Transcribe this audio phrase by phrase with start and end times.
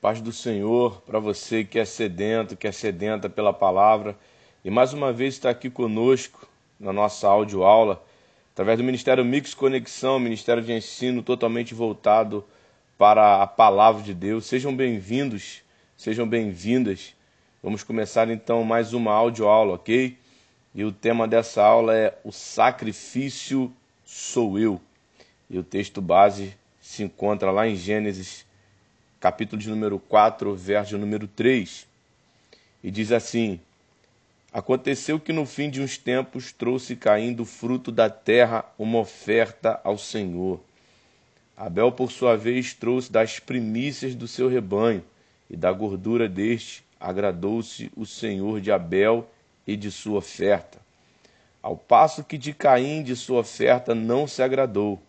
[0.00, 4.16] Paz do Senhor para você que é sedento, que é sedenta pela palavra
[4.64, 8.02] e mais uma vez está aqui conosco na nossa audioaula,
[8.54, 12.42] através do Ministério Mix Conexão, Ministério de Ensino totalmente voltado
[12.96, 14.46] para a palavra de Deus.
[14.46, 15.60] Sejam bem-vindos,
[15.98, 17.14] sejam bem-vindas.
[17.62, 20.16] Vamos começar então mais uma audioaula, ok?
[20.74, 23.70] E o tema dessa aula é O Sacrifício
[24.02, 24.80] Sou Eu.
[25.50, 28.48] E o texto base se encontra lá em Gênesis
[29.20, 31.86] capítulo de número 4, verso número 3.
[32.82, 33.60] E diz assim:
[34.50, 39.78] Aconteceu que no fim de uns tempos trouxe Caim do fruto da terra uma oferta
[39.84, 40.58] ao Senhor.
[41.54, 45.04] Abel, por sua vez, trouxe das primícias do seu rebanho,
[45.50, 49.28] e da gordura deste agradou-se o Senhor de Abel
[49.66, 50.78] e de sua oferta.
[51.62, 55.00] Ao passo que de Caim de sua oferta não se agradou.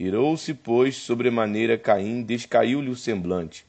[0.00, 3.66] Irou-se, pois, sobremaneira Caim, descaiu-lhe o semblante.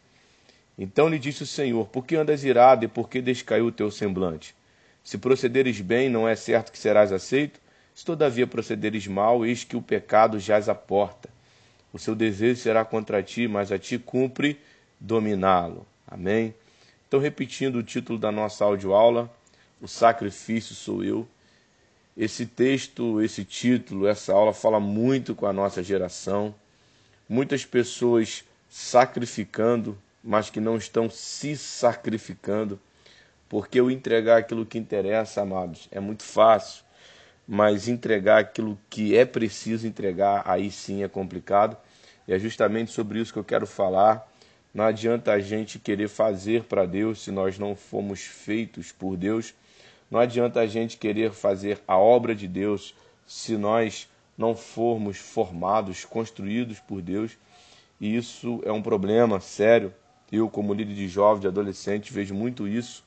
[0.78, 3.90] Então lhe disse o Senhor: Por que andas irado e por que descaiu o teu
[3.90, 4.54] semblante?
[5.04, 7.60] Se procederes bem, não é certo que serás aceito?
[7.96, 11.30] Se todavia procederes mal, eis que o pecado jaz à porta.
[11.92, 14.60] O seu desejo será contra ti, mas a ti cumpre
[15.00, 15.84] dominá-lo.
[16.06, 16.54] Amém?
[17.08, 19.34] Então, repetindo o título da nossa audioaula,
[19.82, 21.28] O Sacrifício Sou Eu.
[22.20, 26.54] Esse texto, esse título, essa aula fala muito com a nossa geração.
[27.30, 32.78] Muitas pessoas sacrificando, mas que não estão se sacrificando.
[33.48, 36.84] Porque o entregar aquilo que interessa, amados, é muito fácil,
[37.48, 41.78] mas entregar aquilo que é preciso entregar, aí sim é complicado.
[42.28, 44.30] E é justamente sobre isso que eu quero falar.
[44.74, 49.54] Não adianta a gente querer fazer para Deus se nós não fomos feitos por Deus.
[50.10, 56.06] Não adianta a gente querer fazer a obra de Deus se nós não formos formados,
[56.06, 57.38] construídos por Deus.
[58.00, 59.94] E isso é um problema sério.
[60.32, 63.04] Eu, como líder de jovens, de adolescentes, vejo muito isso,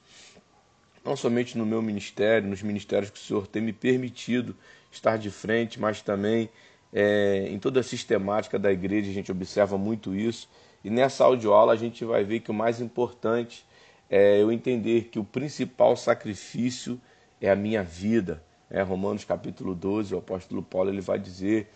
[1.04, 4.54] não somente no meu ministério, nos ministérios que o Senhor tem me permitido
[4.90, 6.48] estar de frente, mas também
[6.92, 10.48] é, em toda a sistemática da igreja a gente observa muito isso.
[10.84, 13.64] E nessa audioaula a gente vai ver que o mais importante
[14.12, 17.00] é eu entender que o principal sacrifício
[17.40, 18.42] é a minha vida.
[18.70, 21.68] É, Romanos capítulo 12, o apóstolo Paulo ele vai dizer: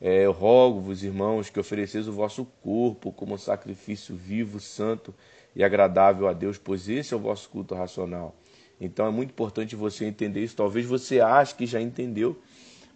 [0.00, 5.14] é, Eu rogo-vos, irmãos, que ofereceis o vosso corpo como sacrifício vivo, santo
[5.54, 8.34] e agradável a Deus, pois esse é o vosso culto racional.
[8.80, 10.56] Então é muito importante você entender isso.
[10.56, 12.40] Talvez você ache que já entendeu,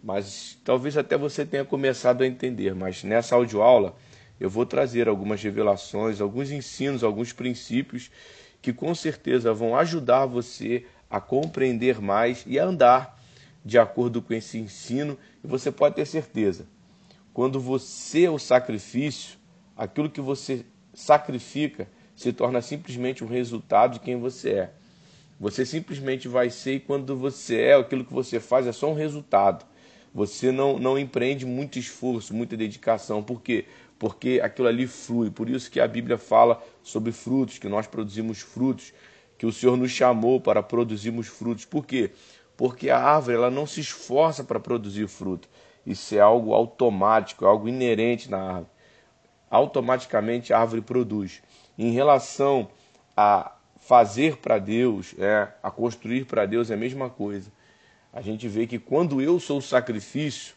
[0.03, 2.73] mas talvez até você tenha começado a entender.
[2.73, 3.95] Mas nessa audioaula
[4.39, 8.09] eu vou trazer algumas revelações, alguns ensinos, alguns princípios
[8.61, 13.19] que com certeza vão ajudar você a compreender mais e a andar
[13.63, 15.17] de acordo com esse ensino.
[15.43, 16.67] E você pode ter certeza,
[17.33, 19.37] quando você é o sacrifício,
[19.75, 24.73] aquilo que você sacrifica se torna simplesmente o resultado de quem você é.
[25.39, 28.93] Você simplesmente vai ser e quando você é, aquilo que você faz é só um
[28.93, 29.65] resultado.
[30.13, 33.23] Você não, não empreende muito esforço, muita dedicação.
[33.23, 33.65] Por quê?
[33.97, 35.31] Porque aquilo ali flui.
[35.31, 38.93] Por isso que a Bíblia fala sobre frutos, que nós produzimos frutos,
[39.37, 41.65] que o Senhor nos chamou para produzirmos frutos.
[41.65, 42.11] Por quê?
[42.57, 45.47] Porque a árvore ela não se esforça para produzir fruto.
[45.85, 48.71] Isso é algo automático, é algo inerente na árvore.
[49.49, 51.41] Automaticamente a árvore produz.
[51.77, 52.67] Em relação
[53.15, 57.51] a fazer para Deus, é, a construir para Deus é a mesma coisa.
[58.11, 60.53] A gente vê que quando eu sou sacrifício,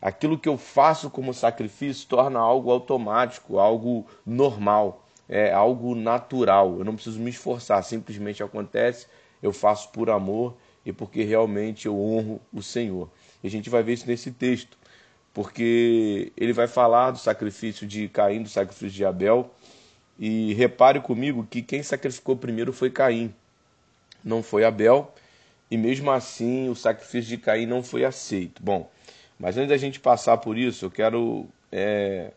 [0.00, 6.78] aquilo que eu faço como sacrifício torna algo automático, algo normal, é algo natural.
[6.78, 9.06] Eu não preciso me esforçar, simplesmente acontece,
[9.42, 13.10] eu faço por amor e porque realmente eu honro o Senhor.
[13.42, 14.78] E a gente vai ver isso nesse texto,
[15.34, 19.50] porque ele vai falar do sacrifício de Caim, do sacrifício de Abel,
[20.18, 23.34] e repare comigo que quem sacrificou primeiro foi Caim,
[24.24, 25.12] não foi Abel,
[25.70, 28.62] e mesmo assim o sacrifício de Caim não foi aceito.
[28.62, 28.90] Bom,
[29.38, 32.30] mas antes da gente passar por isso, eu quero é,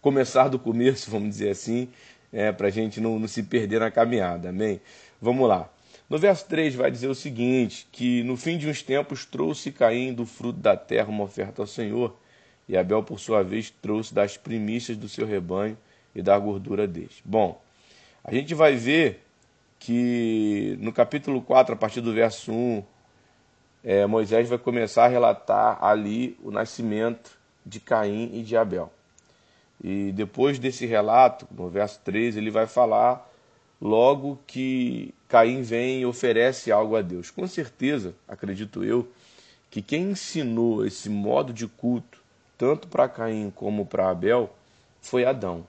[0.00, 1.88] começar do começo, vamos dizer assim,
[2.32, 4.80] é, para a gente não, não se perder na caminhada, amém?
[5.20, 5.68] Vamos lá.
[6.08, 10.12] No verso 3 vai dizer o seguinte: que no fim de uns tempos trouxe Caim
[10.12, 12.16] do fruto da terra uma oferta ao Senhor,
[12.68, 15.76] e Abel, por sua vez, trouxe das primícias do seu rebanho
[16.14, 17.22] e da gordura deste.
[17.24, 17.60] Bom,
[18.24, 19.24] a gente vai ver
[19.78, 22.82] que no capítulo 4, a partir do verso 1,
[23.84, 28.92] é, Moisés vai começar a relatar ali o nascimento de Caim e de Abel.
[29.82, 33.28] E depois desse relato, no verso 3, ele vai falar
[33.80, 37.30] logo que Caim vem e oferece algo a Deus.
[37.30, 39.08] Com certeza, acredito eu,
[39.70, 42.20] que quem ensinou esse modo de culto,
[42.56, 44.52] tanto para Caim como para Abel,
[45.00, 45.64] foi Adão.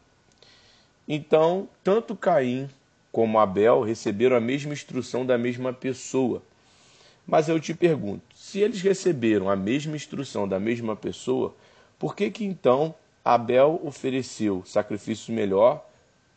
[1.07, 2.69] Então, tanto Caim
[3.11, 6.41] como Abel receberam a mesma instrução da mesma pessoa.
[7.27, 11.53] Mas eu te pergunto, se eles receberam a mesma instrução da mesma pessoa,
[11.97, 15.85] por que que então Abel ofereceu sacrifício melhor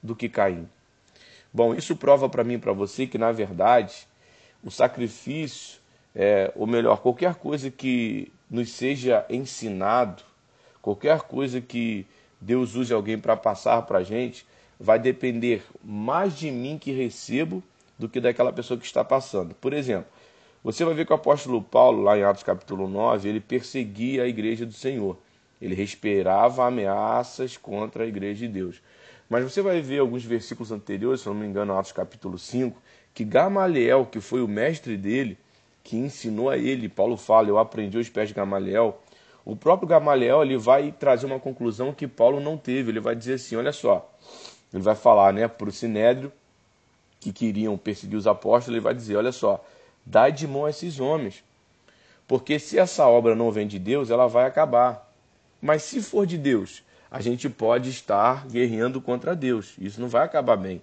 [0.03, 0.69] do que Caim?
[1.53, 4.07] Bom, isso prova para mim e para você que, na verdade,
[4.65, 5.81] o sacrifício,
[6.15, 10.23] é, ou melhor, qualquer coisa que nos seja ensinado,
[10.81, 12.07] qualquer coisa que
[12.41, 14.47] Deus use alguém para passar para a gente,
[14.79, 17.63] vai depender mais de mim que recebo
[17.99, 19.55] do que daquela pessoa que está passando.
[19.55, 20.07] Por exemplo,
[20.65, 24.29] você vai ver que o apóstolo Paulo, lá em Atos capítulo 9, ele perseguia a
[24.29, 25.17] igreja do Senhor.
[25.63, 28.83] Ele respirava ameaças contra a igreja de Deus.
[29.31, 32.83] Mas você vai ver alguns versículos anteriores, se não me engano, Atos capítulo 5,
[33.15, 35.39] que Gamaliel, que foi o mestre dele,
[35.85, 39.01] que ensinou a ele, Paulo fala, eu aprendi os pés de Gamaliel.
[39.45, 42.91] O próprio Gamaliel ele vai trazer uma conclusão que Paulo não teve.
[42.91, 44.13] Ele vai dizer assim: olha só,
[44.75, 46.33] ele vai falar né, para o Sinédrio,
[47.21, 49.65] que queriam perseguir os apóstolos, ele vai dizer: olha só,
[50.05, 51.45] dai de mão a esses homens,
[52.27, 55.12] porque se essa obra não vem de Deus, ela vai acabar.
[55.63, 59.75] Mas se for de Deus, a gente pode estar guerreando contra Deus.
[59.79, 60.83] Isso não vai acabar bem.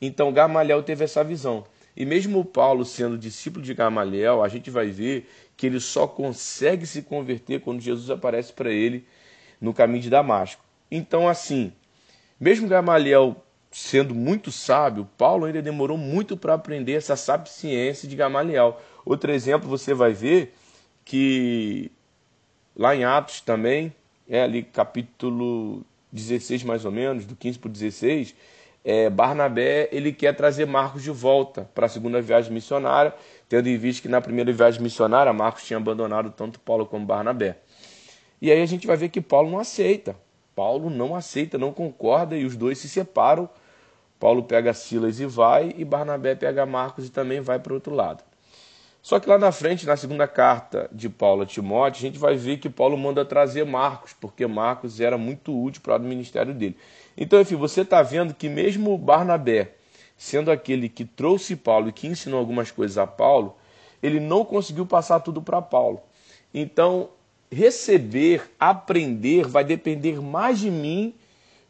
[0.00, 1.64] Então Gamaliel teve essa visão.
[1.94, 6.86] E mesmo Paulo sendo discípulo de Gamaliel, a gente vai ver que ele só consegue
[6.86, 9.06] se converter quando Jesus aparece para ele
[9.60, 10.64] no caminho de Damasco.
[10.90, 11.72] Então, assim,
[12.40, 13.36] mesmo Gamaliel
[13.70, 18.80] sendo muito sábio, Paulo ainda demorou muito para aprender essa sapiência de Gamaliel.
[19.04, 20.54] Outro exemplo você vai ver
[21.04, 21.90] que
[22.76, 23.92] lá em Atos também,
[24.28, 28.34] é ali capítulo 16 mais ou menos, do 15 para o 16,
[28.84, 33.14] é, Barnabé ele quer trazer Marcos de volta para a segunda viagem missionária,
[33.48, 37.56] tendo em vista que na primeira viagem missionária Marcos tinha abandonado tanto Paulo como Barnabé.
[38.40, 40.14] E aí a gente vai ver que Paulo não aceita.
[40.54, 43.48] Paulo não aceita, não concorda e os dois se separam.
[44.20, 47.94] Paulo pega Silas e vai, e Barnabé pega Marcos e também vai para o outro
[47.94, 48.22] lado.
[49.04, 52.36] Só que lá na frente, na segunda carta de Paulo a Timóteo, a gente vai
[52.36, 56.74] ver que Paulo manda trazer Marcos, porque Marcos era muito útil para o ministério dele.
[57.14, 59.74] Então, enfim, você está vendo que mesmo Barnabé,
[60.16, 63.54] sendo aquele que trouxe Paulo e que ensinou algumas coisas a Paulo,
[64.02, 66.00] ele não conseguiu passar tudo para Paulo.
[66.54, 67.10] Então,
[67.52, 71.14] receber, aprender, vai depender mais de mim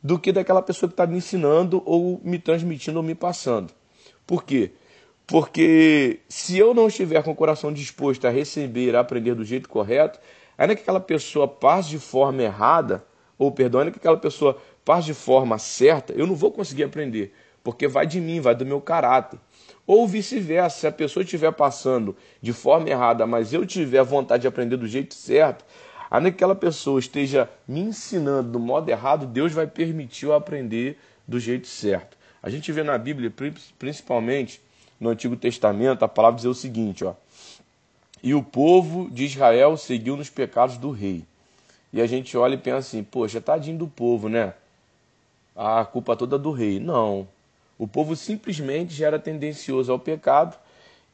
[0.01, 3.73] do que daquela pessoa que está me ensinando ou me transmitindo ou me passando.
[4.25, 4.71] Por quê?
[4.71, 4.84] Porque
[6.29, 10.19] se eu não estiver com o coração disposto a receber, a aprender do jeito correto,
[10.57, 13.05] ainda que aquela pessoa passe de forma errada,
[13.39, 17.35] ou perdão, ainda que aquela pessoa passe de forma certa, eu não vou conseguir aprender,
[17.63, 19.39] porque vai de mim, vai do meu caráter.
[19.87, 24.47] Ou vice-versa, se a pessoa estiver passando de forma errada, mas eu tiver vontade de
[24.47, 25.65] aprender do jeito certo,
[26.11, 30.99] ainda que aquela pessoa esteja me ensinando do modo errado, Deus vai permitir eu aprender
[31.27, 32.17] do jeito certo.
[32.43, 33.33] A gente vê na Bíblia,
[33.79, 34.61] principalmente
[35.05, 37.13] no Antigo Testamento, a palavra diz o seguinte, ó.
[38.23, 41.25] E o povo de Israel seguiu nos pecados do rei.
[41.93, 44.55] E a gente olha e pensa assim, poxa, tadinho do povo, né?
[45.55, 46.81] A culpa toda do rei.
[46.81, 47.29] Não.
[47.79, 50.57] O povo simplesmente já era tendencioso ao pecado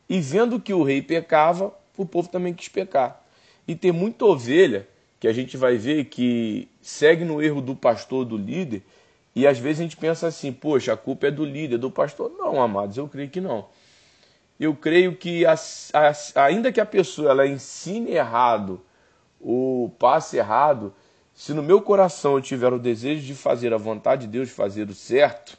[0.08, 3.20] e vendo que o rei pecava, o povo também quis pecar.
[3.66, 4.87] E tem muita ovelha
[5.19, 8.82] que a gente vai ver que segue no erro do pastor, do líder,
[9.34, 12.31] e às vezes a gente pensa assim, poxa, a culpa é do líder, do pastor.
[12.38, 13.66] Não, amados, eu creio que não.
[14.61, 15.45] Eu creio que
[16.35, 18.85] ainda que a pessoa ela ensine errado,
[19.40, 20.93] o passe errado,
[21.33, 24.55] se no meu coração eu tiver o desejo de fazer a vontade de Deus, de
[24.55, 25.57] fazer o certo,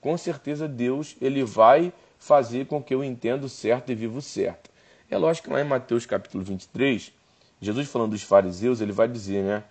[0.00, 4.22] com certeza Deus ele vai fazer com que eu entenda o certo e viva o
[4.22, 4.70] certo.
[5.10, 7.12] É lógico que lá em Mateus capítulo 23,
[7.60, 9.64] Jesus falando dos fariseus, ele vai dizer, né?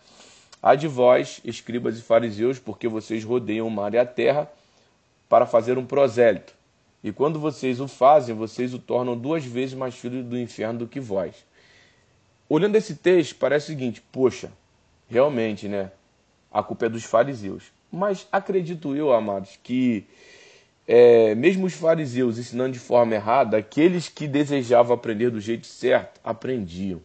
[0.61, 4.47] Há de vós, escribas e fariseus, porque vocês rodeiam o mar e a terra
[5.27, 6.58] para fazer um prosélito.
[7.03, 10.87] E quando vocês o fazem, vocês o tornam duas vezes mais filho do inferno do
[10.87, 11.45] que vós.
[12.47, 14.51] Olhando esse texto, parece o seguinte: poxa,
[15.07, 15.91] realmente, né?
[16.51, 17.71] A culpa é dos fariseus.
[17.91, 20.05] Mas acredito eu, amados, que
[20.87, 26.19] é, mesmo os fariseus ensinando de forma errada, aqueles que desejavam aprender do jeito certo,
[26.23, 27.01] aprendiam.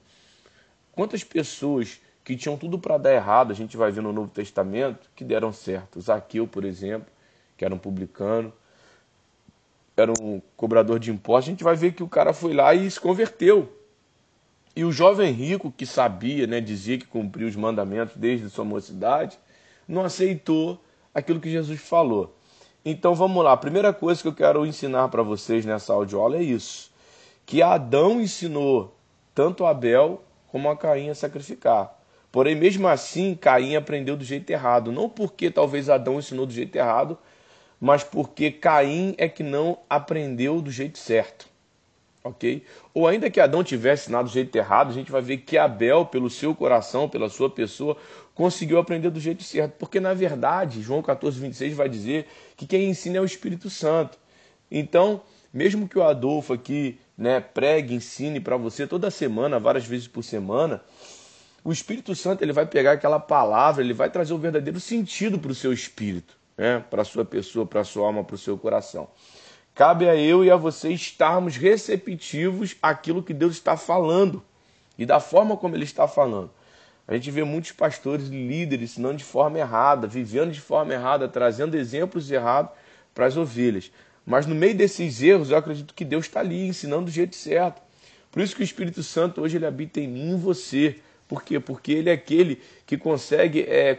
[0.92, 5.10] Quantas pessoas que tinham tudo para dar errado, a gente vai ver no Novo Testamento,
[5.14, 6.00] que deram certo.
[6.00, 7.06] Zaqueu, por exemplo,
[7.56, 8.50] que era um publicano,
[9.96, 12.90] era um cobrador de impostos, a gente vai ver que o cara foi lá e
[12.90, 13.72] se converteu.
[14.74, 19.38] E o jovem rico que sabia, né, dizia que cumpria os mandamentos desde sua mocidade,
[19.86, 20.82] não aceitou
[21.14, 22.36] aquilo que Jesus falou.
[22.84, 26.42] Então vamos lá, a primeira coisa que eu quero ensinar para vocês nessa audiola é
[26.42, 26.90] isso:
[27.46, 28.96] que Adão ensinou
[29.34, 31.98] tanto Abel como a Caim a sacrificar.
[32.30, 34.90] Porém, mesmo assim, Caim aprendeu do jeito errado.
[34.90, 37.16] Não porque talvez Adão ensinou do jeito errado,
[37.80, 41.46] mas porque Caim é que não aprendeu do jeito certo.
[42.22, 42.64] Ok?
[42.94, 46.06] Ou ainda que Adão tivesse ensinado do jeito errado, a gente vai ver que Abel,
[46.06, 47.98] pelo seu coração, pela sua pessoa,
[48.34, 49.74] conseguiu aprender do jeito certo.
[49.78, 52.26] Porque, na verdade, João 14, 26 vai dizer
[52.56, 54.18] que quem ensina é o Espírito Santo.
[54.70, 55.20] Então,
[55.52, 60.24] mesmo que o Adolfo aqui né, pregue, ensine para você toda semana, várias vezes por
[60.24, 60.80] semana,
[61.62, 65.52] o Espírito Santo ele vai pegar aquela palavra, ele vai trazer o verdadeiro sentido para
[65.52, 66.84] o seu espírito, né?
[66.90, 69.08] para a sua pessoa, para a sua alma, para o seu coração.
[69.74, 74.42] Cabe a eu e a você estarmos receptivos àquilo que Deus está falando
[74.96, 76.50] e da forma como Ele está falando.
[77.06, 81.28] A gente vê muitos pastores e líderes ensinando de forma errada, vivendo de forma errada,
[81.28, 82.70] trazendo exemplos errados
[83.14, 83.90] para as ovelhas.
[84.24, 87.82] Mas no meio desses erros, eu acredito que Deus está ali ensinando do jeito certo.
[88.30, 90.98] Por isso que o Espírito Santo hoje ele habita em mim e em você.
[91.28, 91.60] Por quê?
[91.60, 93.98] Porque ele é aquele que consegue é,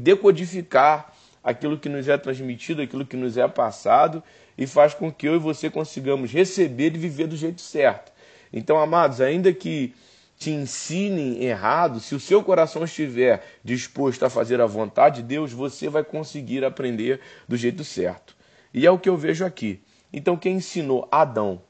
[0.00, 1.11] decodificar
[1.42, 4.22] aquilo que nos é transmitido, aquilo que nos é passado
[4.56, 8.12] e faz com que eu e você consigamos receber e viver do jeito certo.
[8.52, 9.94] Então, amados, ainda que
[10.38, 15.52] te ensinem errado, se o seu coração estiver disposto a fazer a vontade de Deus,
[15.52, 18.36] você vai conseguir aprender do jeito certo.
[18.74, 19.80] E é o que eu vejo aqui.
[20.12, 21.62] Então, quem ensinou Adão?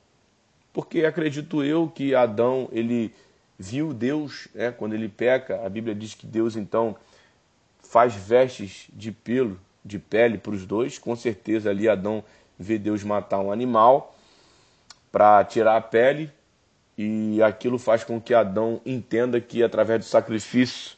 [0.73, 3.12] Porque acredito eu que Adão ele
[3.59, 6.97] viu Deus, né, quando ele peca, a Bíblia diz que Deus então
[7.92, 10.99] faz vestes de pelo, de pele para os dois.
[10.99, 12.25] Com certeza ali Adão
[12.58, 14.16] vê Deus matar um animal
[15.12, 16.32] para tirar a pele
[16.96, 20.96] e aquilo faz com que Adão entenda que através do sacrifício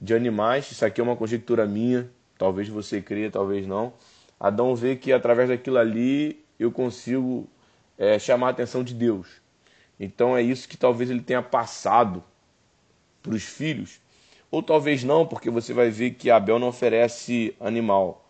[0.00, 2.08] de animais, isso aqui é uma conjectura minha,
[2.38, 3.92] talvez você creia, talvez não.
[4.38, 7.48] Adão vê que através daquilo ali eu consigo
[7.98, 9.26] é, chamar a atenção de Deus.
[9.98, 12.22] Então é isso que talvez ele tenha passado
[13.20, 14.05] para os filhos.
[14.56, 18.26] Ou talvez não, porque você vai ver que Abel não oferece animal.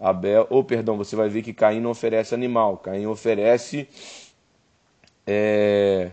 [0.00, 2.78] Abel, ou perdão, você vai ver que Caim não oferece animal.
[2.78, 3.86] Caim oferece
[5.26, 6.12] é,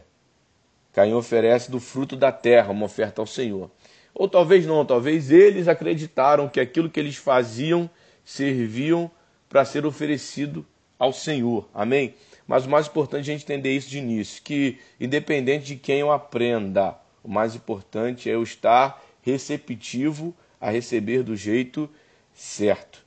[0.92, 3.72] Caim oferece do fruto da terra, uma oferta ao Senhor.
[4.14, 7.90] Ou talvez não, talvez eles acreditaram que aquilo que eles faziam
[8.26, 9.10] serviam
[9.48, 10.66] para ser oferecido
[11.00, 11.70] ao Senhor.
[11.74, 12.16] Amém?
[12.46, 16.02] Mas o mais importante é a gente entender isso de início, que independente de quem
[16.02, 21.90] eu aprenda, o mais importante é eu estar receptivo a receber do jeito
[22.34, 23.04] certo.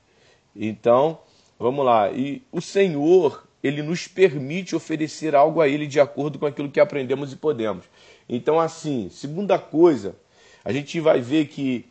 [0.54, 1.18] Então,
[1.58, 2.10] vamos lá.
[2.10, 6.80] E o Senhor, ele nos permite oferecer algo a ele de acordo com aquilo que
[6.80, 7.84] aprendemos e podemos.
[8.28, 10.16] Então, assim, segunda coisa,
[10.64, 11.86] a gente vai ver que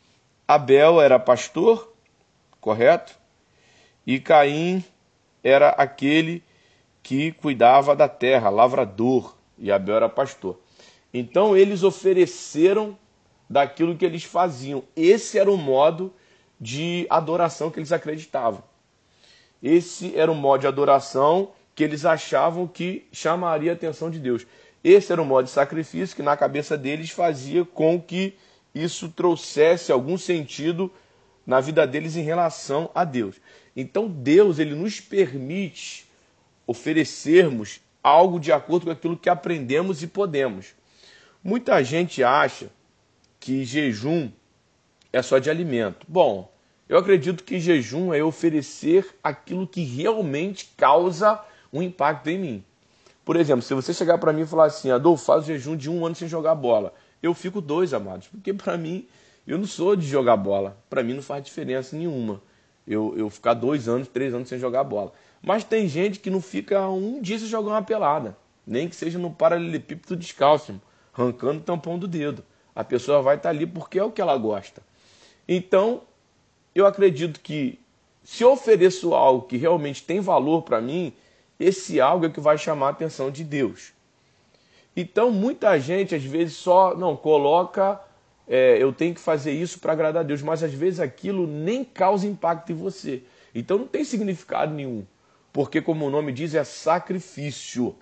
[0.48, 1.94] Abel era pastor,
[2.60, 3.16] correto?
[4.06, 4.84] E Caim
[5.44, 6.44] era aquele
[7.02, 10.60] que cuidava da terra, lavrador, e Abel era pastor.
[11.14, 12.98] Então eles ofereceram
[13.54, 14.84] daquilo que eles faziam.
[14.96, 16.12] Esse era o modo
[16.60, 18.64] de adoração que eles acreditavam.
[19.62, 24.46] Esse era o modo de adoração que eles achavam que chamaria a atenção de Deus.
[24.84, 28.34] Esse era o modo de sacrifício que na cabeça deles fazia com que
[28.74, 30.92] isso trouxesse algum sentido
[31.46, 33.36] na vida deles em relação a Deus.
[33.76, 36.08] Então Deus ele nos permite
[36.66, 40.74] oferecermos algo de acordo com aquilo que aprendemos e podemos.
[41.44, 42.70] Muita gente acha
[43.44, 44.32] que jejum
[45.12, 46.06] é só de alimento.
[46.08, 46.50] Bom,
[46.88, 52.64] eu acredito que jejum é oferecer aquilo que realmente causa um impacto em mim.
[53.26, 56.06] Por exemplo, se você chegar para mim e falar assim, Adolfo, faz jejum de um
[56.06, 59.06] ano sem jogar bola, eu fico dois, amados, porque para mim,
[59.46, 60.78] eu não sou de jogar bola.
[60.90, 62.42] Para mim não faz diferença nenhuma
[62.88, 65.12] eu, eu ficar dois anos, três anos sem jogar bola.
[65.42, 69.20] Mas tem gente que não fica um dia sem jogar uma pelada, nem que seja
[69.20, 70.82] no paralelepípedo descalço,
[71.14, 72.42] arrancando o tampão do dedo.
[72.76, 74.82] A pessoa vai estar ali porque é o que ela gosta.
[75.48, 76.02] Então,
[76.74, 77.80] eu acredito que
[78.24, 81.14] se eu ofereço algo que realmente tem valor para mim,
[81.60, 83.94] esse algo é que vai chamar a atenção de Deus.
[84.96, 88.00] Então, muita gente às vezes só não coloca,
[88.48, 91.84] é, eu tenho que fazer isso para agradar a Deus, mas às vezes aquilo nem
[91.84, 93.24] causa impacto em você.
[93.54, 95.06] Então, não tem significado nenhum
[95.54, 97.96] porque, como o nome diz, é sacrifício.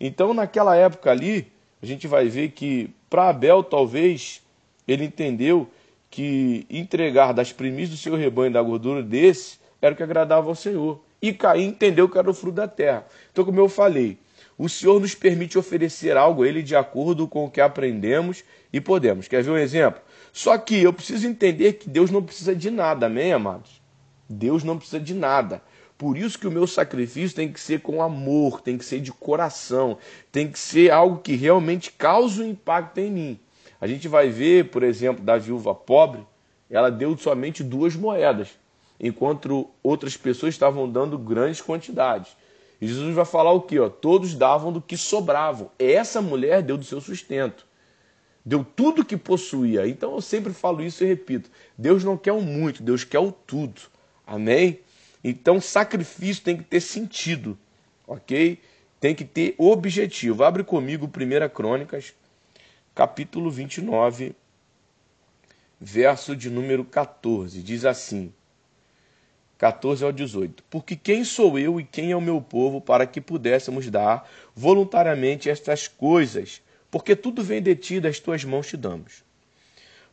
[0.00, 1.50] Então, naquela época ali,
[1.82, 4.42] a gente vai ver que para Abel, talvez,
[4.86, 5.68] ele entendeu
[6.10, 10.54] que entregar das primícias do seu rebanho da gordura desse era o que agradava ao
[10.54, 11.00] Senhor.
[11.20, 13.06] E Caim entendeu que era o fruto da terra.
[13.32, 14.18] Então, como eu falei,
[14.56, 18.80] o Senhor nos permite oferecer algo a Ele de acordo com o que aprendemos e
[18.80, 19.28] podemos.
[19.28, 20.00] Quer ver um exemplo?
[20.32, 23.80] Só que eu preciso entender que Deus não precisa de nada, amém, amados?
[24.28, 25.62] Deus não precisa de nada.
[25.98, 29.10] Por isso que o meu sacrifício tem que ser com amor, tem que ser de
[29.12, 29.98] coração,
[30.30, 33.40] tem que ser algo que realmente cause um impacto em mim.
[33.80, 36.24] A gente vai ver, por exemplo, da viúva pobre,
[36.70, 38.48] ela deu somente duas moedas.
[39.00, 42.36] enquanto outras pessoas estavam dando grandes quantidades.
[42.80, 43.76] E Jesus vai falar o que?
[44.00, 45.70] Todos davam do que sobravam.
[45.78, 47.66] Essa mulher deu do seu sustento.
[48.44, 49.86] Deu tudo que possuía.
[49.86, 53.30] Então eu sempre falo isso e repito: Deus não quer o muito, Deus quer o
[53.30, 53.82] tudo.
[54.26, 54.80] Amém?
[55.22, 57.58] Então sacrifício tem que ter sentido,
[58.06, 58.60] ok?
[59.00, 60.44] Tem que ter objetivo.
[60.44, 62.14] Abre comigo 1 Crônicas,
[62.94, 64.34] capítulo 29,
[65.80, 67.62] verso de número 14.
[67.62, 68.32] Diz assim:
[69.58, 70.62] 14 ao 18.
[70.70, 75.50] Porque quem sou eu e quem é o meu povo para que pudéssemos dar voluntariamente
[75.50, 76.62] estas coisas?
[76.90, 79.24] Porque tudo vem de ti, das tuas mãos te damos.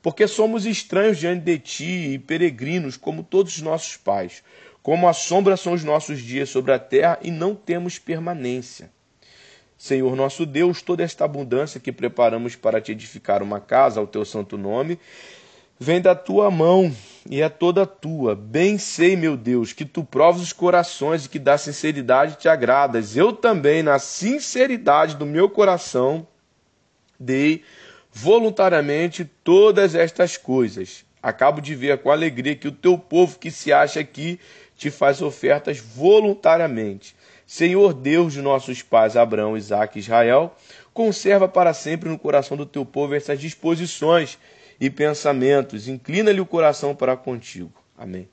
[0.01, 4.43] Porque somos estranhos diante de ti e peregrinos, como todos os nossos pais.
[4.85, 8.91] Como a sombra são os nossos dias sobre a terra e não temos permanência.
[9.75, 14.23] Senhor nosso Deus, toda esta abundância que preparamos para te edificar uma casa ao teu
[14.23, 14.99] santo nome,
[15.79, 16.95] vem da tua mão
[17.27, 18.35] e é toda tua.
[18.35, 23.17] Bem sei, meu Deus, que tu provas os corações e que da sinceridade te agradas.
[23.17, 26.27] Eu também, na sinceridade do meu coração,
[27.19, 27.63] dei
[28.11, 31.03] voluntariamente todas estas coisas.
[31.23, 34.39] Acabo de ver com alegria que o teu povo que se acha aqui
[34.75, 37.15] te faz ofertas voluntariamente.
[37.47, 40.55] Senhor Deus de nossos pais Abraão, Isaque e Israel,
[40.93, 44.37] conserva para sempre no coração do teu povo essas disposições
[44.79, 45.87] e pensamentos.
[45.87, 47.73] Inclina-lhe o coração para contigo.
[47.97, 48.27] Amém.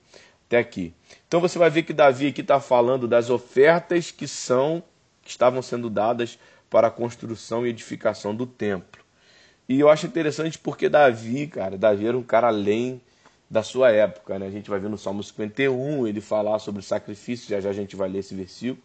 [0.47, 0.95] Até aqui.
[1.29, 4.83] Então você vai ver que Davi aqui está falando das ofertas que são,
[5.23, 9.03] que estavam sendo dadas para a construção e edificação do templo.
[9.69, 13.01] E eu acho interessante porque Davi, cara, Davi era um cara além
[13.53, 14.47] da sua época, né?
[14.47, 17.95] A gente vai ver no Salmo 51 ele falar sobre sacrifício, já já a gente
[17.95, 18.83] vai ler esse versículo.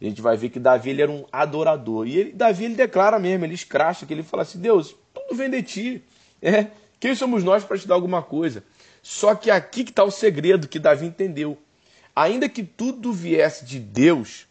[0.00, 2.08] A gente vai ver que Davi ele era um adorador.
[2.08, 5.48] E ele, Davi ele declara mesmo, ele escracha, que ele fala assim: Deus, tudo vem
[5.48, 6.04] de ti.
[6.42, 6.66] É,
[6.98, 8.64] quem somos nós para te dar alguma coisa?
[9.00, 11.56] Só que aqui que está o segredo que Davi entendeu.
[12.14, 14.48] Ainda que tudo viesse de Deus,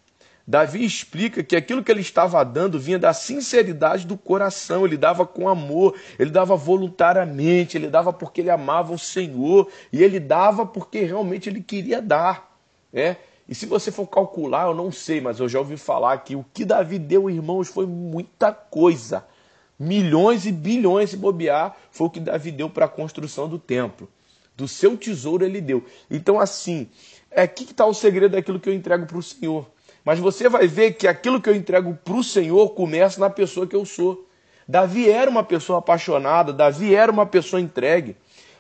[0.52, 5.26] Davi explica que aquilo que ele estava dando vinha da sinceridade do coração, ele dava
[5.26, 10.66] com amor, ele dava voluntariamente, ele dava porque ele amava o Senhor e ele dava
[10.66, 12.54] porque realmente ele queria dar.
[12.94, 13.16] É?
[13.48, 16.46] E se você for calcular, eu não sei, mas eu já ouvi falar que o
[16.54, 19.24] que Davi deu, irmãos, foi muita coisa
[19.80, 24.08] milhões e bilhões se bobear, foi o que Davi deu para a construção do templo.
[24.56, 25.84] Do seu tesouro ele deu.
[26.10, 26.90] Então, assim,
[27.32, 29.66] é aqui que está o segredo daquilo que eu entrego para o Senhor.
[30.04, 33.68] Mas você vai ver que aquilo que eu entrego para o Senhor começa na pessoa
[33.68, 34.28] que eu sou.
[34.68, 38.16] Davi era uma pessoa apaixonada, Davi era uma pessoa entregue,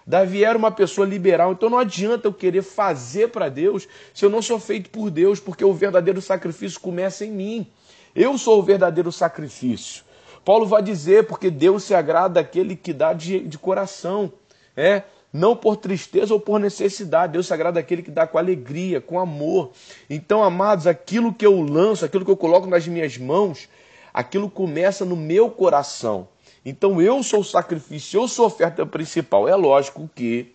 [0.05, 1.53] Davi era uma pessoa liberal.
[1.53, 5.39] Então não adianta eu querer fazer para Deus se eu não sou feito por Deus,
[5.39, 7.67] porque o verdadeiro sacrifício começa em mim.
[8.13, 10.03] Eu sou o verdadeiro sacrifício.
[10.43, 14.33] Paulo vai dizer, porque Deus se agrada daquele que dá de, de coração,
[14.75, 17.33] é, não por tristeza ou por necessidade.
[17.33, 19.71] Deus se agrada daquele que dá com alegria, com amor.
[20.09, 23.69] Então, amados, aquilo que eu lanço, aquilo que eu coloco nas minhas mãos,
[24.13, 26.27] aquilo começa no meu coração.
[26.65, 29.47] Então, eu sou o sacrifício, eu sou a oferta principal.
[29.47, 30.53] É lógico que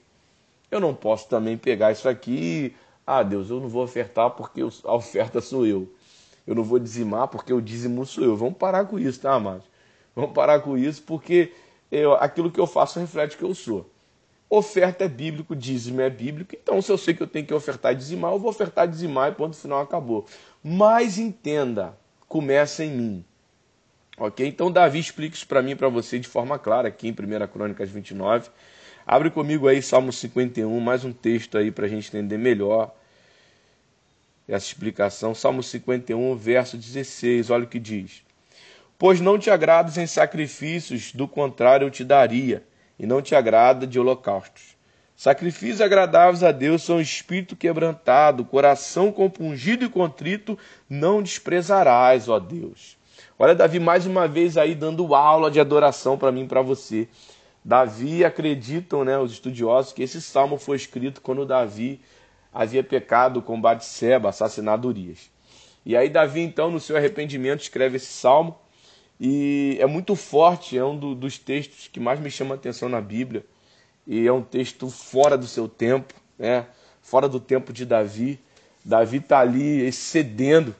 [0.71, 2.75] eu não posso também pegar isso aqui
[3.07, 5.89] ah, Deus, eu não vou ofertar porque a oferta sou eu.
[6.45, 8.37] Eu não vou dizimar porque o dízimo sou eu.
[8.37, 9.65] Vamos parar com isso, tá, amados?
[10.15, 11.53] Vamos parar com isso, porque
[11.91, 13.89] eu, aquilo que eu faço reflete o que eu sou.
[14.49, 17.93] Oferta é bíblico, dízimo é bíblico, então se eu sei que eu tenho que ofertar
[17.93, 20.25] e dizimar, eu vou ofertar e dizimar e ponto final acabou.
[20.63, 21.97] Mas entenda,
[22.29, 23.25] começa em mim.
[24.17, 24.47] Ok?
[24.47, 27.91] Então Davi explica isso para mim para você de forma clara aqui em 1 Crônicas
[27.91, 28.49] 29.
[29.05, 32.95] Abre comigo aí Salmo 51, mais um texto aí para a gente entender melhor
[34.49, 35.35] essa explicação.
[35.35, 38.23] Salmo 51, verso 16, olha o que diz.
[38.99, 42.63] Pois não te agradas em sacrifícios, do contrário eu te daria,
[42.99, 44.77] e não te agrada de holocaustos.
[45.17, 52.99] Sacrifícios agradáveis a Deus são espírito quebrantado, coração compungido e contrito, não desprezarás, ó Deus.
[53.39, 57.09] Olha Davi mais uma vez aí dando aula de adoração para mim e para você.
[57.65, 62.01] Davi acreditam, né, os estudiosos, que esse salmo foi escrito quando Davi
[62.53, 65.31] havia pecado com Batseba, assassinado Urias.
[65.85, 68.59] E aí Davi então, no seu arrependimento, escreve esse salmo
[69.21, 72.89] e é muito forte, é um do, dos textos que mais me chama a atenção
[72.89, 73.45] na Bíblia.
[74.07, 76.67] E é um texto fora do seu tempo, né?
[77.03, 78.39] fora do tempo de Davi.
[78.85, 80.75] Davi está ali excedendo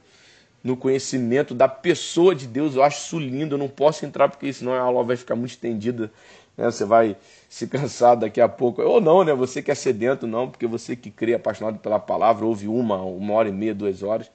[0.63, 2.77] no conhecimento da pessoa de Deus.
[2.77, 3.55] Eu acho isso lindo.
[3.55, 6.13] Eu não posso entrar porque senão a aula vai ficar muito estendida.
[6.57, 6.67] Né?
[6.67, 7.17] Você vai
[7.49, 8.83] se cansar daqui a pouco.
[8.83, 9.35] Ou não, né?
[9.35, 13.33] Você que é sedento, não, porque você que crê apaixonado pela palavra, ouve uma, uma
[13.35, 14.31] hora e meia, duas horas.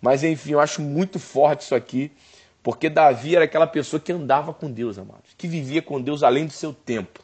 [0.00, 2.10] Mas enfim, eu acho muito forte isso aqui.
[2.62, 6.46] Porque Davi era aquela pessoa que andava com Deus, amados, que vivia com Deus além
[6.46, 7.20] do seu tempo.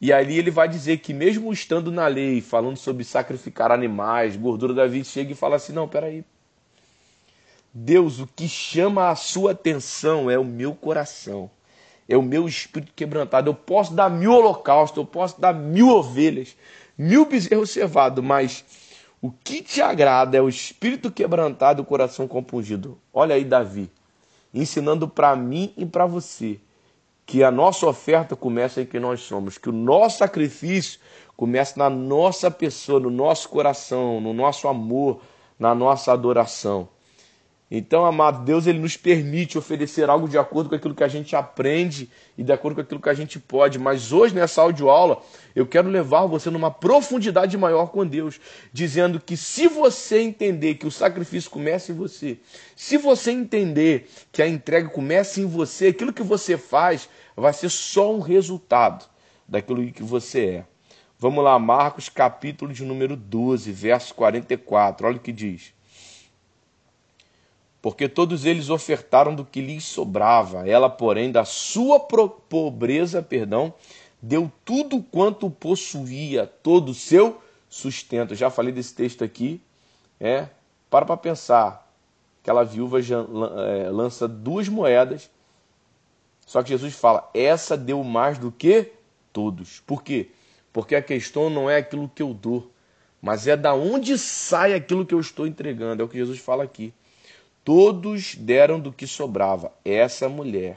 [0.00, 4.72] E ali ele vai dizer que, mesmo estando na lei, falando sobre sacrificar animais, gordura
[4.72, 6.24] da vida, chega e fala assim: não, peraí.
[7.72, 11.50] Deus, o que chama a sua atenção é o meu coração,
[12.08, 13.50] é o meu espírito quebrantado.
[13.50, 16.56] Eu posso dar mil holocaustos, eu posso dar mil ovelhas,
[16.96, 18.64] mil bezerros cevados, mas
[19.20, 22.98] o que te agrada é o espírito quebrantado e o coração compungido.
[23.12, 23.88] Olha aí, Davi,
[24.52, 26.58] ensinando para mim e para você
[27.24, 30.98] que a nossa oferta começa em quem nós somos, que o nosso sacrifício
[31.36, 35.20] começa na nossa pessoa, no nosso coração, no nosso amor,
[35.58, 36.88] na nossa adoração.
[37.70, 41.36] Então, amado, Deus ele nos permite oferecer algo de acordo com aquilo que a gente
[41.36, 43.78] aprende e de acordo com aquilo que a gente pode.
[43.78, 45.22] Mas hoje, nessa audioaula,
[45.54, 48.40] eu quero levar você numa profundidade maior com Deus,
[48.72, 52.38] dizendo que se você entender que o sacrifício começa em você,
[52.76, 57.68] se você entender que a entrega começa em você, aquilo que você faz vai ser
[57.68, 59.08] só um resultado
[59.48, 60.64] daquilo que você é.
[61.18, 65.06] Vamos lá, Marcos, capítulo de número 12, verso 44.
[65.06, 65.74] Olha o que diz.
[67.82, 70.68] Porque todos eles ofertaram do que lhes sobrava.
[70.68, 73.72] Ela, porém, da sua pobreza, perdão,
[74.20, 78.34] deu tudo quanto possuía, todo o seu sustento.
[78.34, 79.60] Já falei desse texto aqui.
[80.18, 80.48] É,
[80.88, 81.88] para para pensar.
[82.42, 85.30] Aquela viúva é, lança duas moedas
[86.50, 88.90] só que Jesus fala: essa deu mais do que
[89.32, 89.78] todos.
[89.86, 90.30] Por quê?
[90.72, 92.68] Porque a questão não é aquilo que eu dou,
[93.22, 96.02] mas é da onde sai aquilo que eu estou entregando.
[96.02, 96.92] É o que Jesus fala aqui.
[97.62, 99.72] Todos deram do que sobrava.
[99.84, 100.76] Essa mulher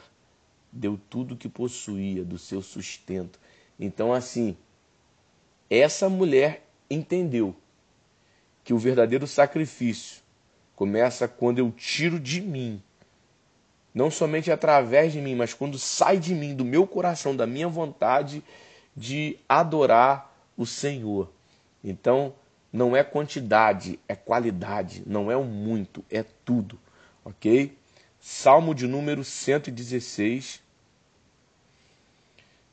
[0.73, 3.39] deu tudo que possuía do seu sustento.
[3.79, 4.57] Então, assim,
[5.69, 7.55] essa mulher entendeu
[8.63, 10.21] que o verdadeiro sacrifício
[10.75, 12.81] começa quando eu tiro de mim
[13.93, 17.67] não somente através de mim, mas quando sai de mim, do meu coração, da minha
[17.67, 18.43] vontade
[18.95, 21.31] de adorar o Senhor.
[21.83, 22.33] Então,
[22.71, 26.79] não é quantidade, é qualidade, não é o muito, é tudo,
[27.23, 27.77] ok?
[28.25, 30.63] Salmo de número 116,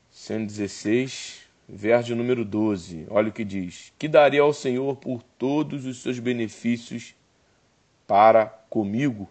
[0.09, 5.85] 116, verso de número 12, olha o que diz: Que darei ao Senhor por todos
[5.85, 7.13] os seus benefícios
[8.07, 9.29] para comigo?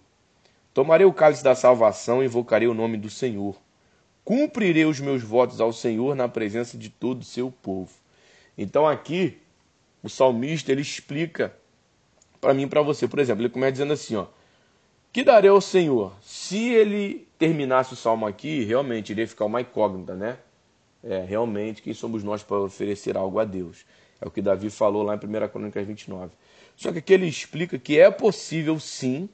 [0.74, 3.56] Tomarei o cálice da salvação e invocarei o nome do Senhor.
[4.22, 7.94] Cumprirei os meus votos ao Senhor na presença de todo o seu povo.
[8.59, 9.38] Então aqui
[10.02, 11.56] o salmista ele explica
[12.42, 13.09] para mim para você.
[13.09, 14.26] Por exemplo, ele começa dizendo assim, ó:
[15.12, 16.12] Que darei ao Senhor?
[16.23, 20.38] Se ele terminasse o salmo aqui, realmente iria ficar uma incógnita, né?
[21.03, 23.85] É, realmente, quem somos nós para oferecer algo a Deus?
[24.20, 26.31] É o que Davi falou lá em 1 Crônicas 29.
[26.77, 29.29] Só que aqui ele explica que é possível sim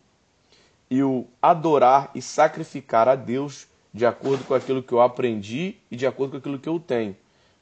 [0.89, 5.97] e o adorar e sacrificar a Deus de acordo com aquilo que eu aprendi e
[5.97, 7.15] de acordo com aquilo que eu tenho.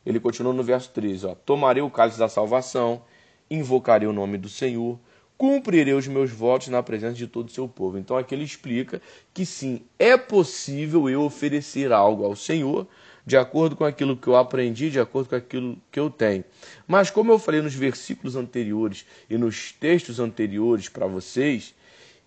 [0.07, 3.03] Ele continua no verso 13: ó, Tomarei o cálice da salvação,
[3.50, 5.00] invocarei o nome do Senhor,
[5.44, 7.98] cumprirei os meus votos na presença de todo o seu povo.
[7.98, 9.02] Então aqui ele explica
[9.35, 12.88] que sim, é possível eu oferecer algo ao Senhor
[13.26, 16.42] de acordo com aquilo que eu aprendi, de acordo com aquilo que eu tenho.
[16.87, 21.74] Mas como eu falei nos versículos anteriores e nos textos anteriores para vocês,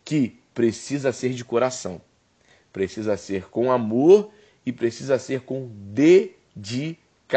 [0.05, 1.99] que precisa ser de coração,
[2.71, 4.29] precisa ser com amor
[4.63, 7.33] e precisa ser com dedicação.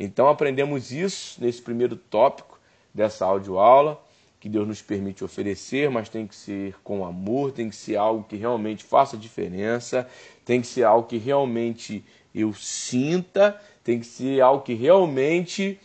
[0.00, 2.58] Então aprendemos isso nesse primeiro tópico
[2.92, 4.04] dessa audioaula,
[4.46, 8.22] que Deus nos permite oferecer, mas tem que ser com amor, tem que ser algo
[8.22, 10.08] que realmente faça diferença,
[10.44, 15.80] tem que ser algo que realmente eu sinta, tem que ser algo que realmente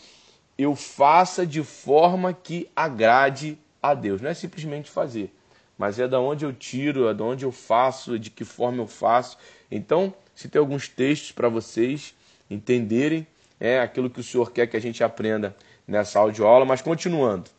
[0.60, 4.22] eu faça de forma que agrade a Deus.
[4.22, 5.34] Não é simplesmente fazer,
[5.76, 8.88] mas é da onde eu tiro, é da onde eu faço, de que forma eu
[8.88, 9.40] faço.
[9.72, 12.14] Então, se tem alguns textos para vocês
[12.48, 13.26] entenderem,
[13.60, 15.56] é aquilo que o Senhor quer que a gente aprenda
[15.88, 17.50] nessa audioaula, mas continuando.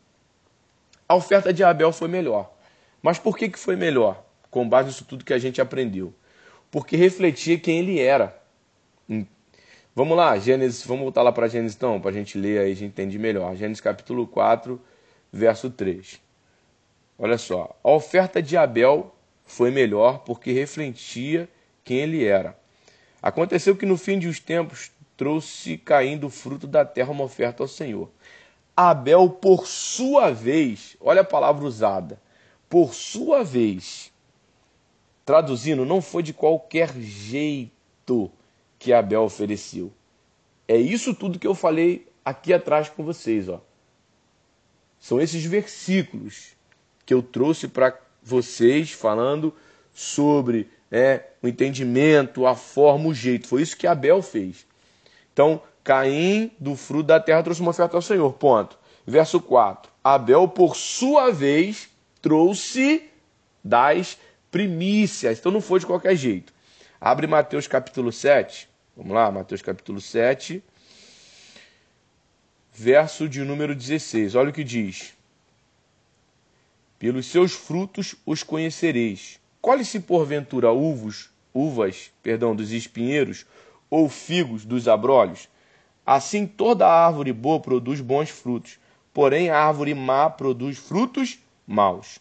[1.12, 2.50] A oferta de Abel foi melhor.
[3.02, 4.24] Mas por que, que foi melhor?
[4.50, 6.14] Com base nisso tudo que a gente aprendeu.
[6.70, 8.34] Porque refletia quem ele era.
[9.06, 9.26] Hum.
[9.94, 12.74] Vamos lá, Gênesis, vamos voltar lá para Gênesis então, para a gente ler aí, a
[12.74, 13.54] gente entende melhor.
[13.54, 14.80] Gênesis capítulo 4,
[15.30, 16.18] verso 3.
[17.18, 21.46] Olha só, a oferta de Abel foi melhor porque refletia
[21.84, 22.56] quem ele era.
[23.20, 27.62] Aconteceu que no fim de os tempos trouxe caindo o fruto da terra uma oferta
[27.62, 28.10] ao Senhor.
[28.90, 32.20] Abel, por sua vez, olha a palavra usada,
[32.68, 34.12] por sua vez,
[35.24, 38.30] traduzindo, não foi de qualquer jeito
[38.78, 39.92] que Abel ofereceu.
[40.66, 43.60] É isso tudo que eu falei aqui atrás com vocês, ó.
[44.98, 46.52] São esses versículos
[47.04, 49.54] que eu trouxe para vocês falando
[49.92, 53.48] sobre é, o entendimento, a forma, o jeito.
[53.48, 54.64] Foi isso que Abel fez.
[55.32, 58.32] Então, Caim, do fruto da terra, trouxe uma oferta ao Senhor.
[58.34, 58.78] Ponto.
[59.06, 59.90] Verso 4.
[60.02, 61.88] Abel, por sua vez,
[62.20, 63.08] trouxe
[63.62, 64.18] das
[64.50, 65.38] primícias.
[65.38, 66.52] Então não foi de qualquer jeito.
[67.00, 68.68] Abre Mateus capítulo 7.
[68.96, 70.62] Vamos lá, Mateus capítulo 7,
[72.72, 74.34] verso de número 16.
[74.34, 75.14] Olha o que diz.
[76.98, 79.40] Pelos seus frutos os conhecereis.
[79.62, 83.46] Colhe-se porventura uvos, uvas, perdão, dos espinheiros
[83.88, 85.48] ou figos dos abrolhos?
[86.04, 88.78] Assim toda árvore boa produz bons frutos,
[89.12, 92.18] porém a árvore má produz frutos maus.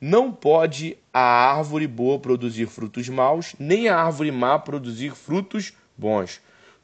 [0.00, 6.40] Não pode a árvore boa produzir frutos maus, nem a árvore má produzir frutos bons.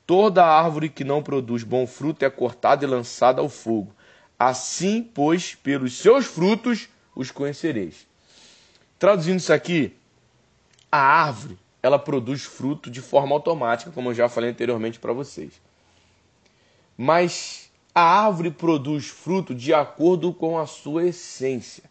[0.07, 3.93] Toda árvore que não produz bom fruto é cortada e lançada ao fogo.
[4.39, 8.07] Assim, pois, pelos seus frutos os conhecereis.
[8.99, 9.97] Traduzindo isso aqui,
[10.93, 15.61] a árvore, ela produz fruto de forma automática, como eu já falei anteriormente para vocês.
[16.97, 21.85] Mas a árvore produz fruto de acordo com a sua essência.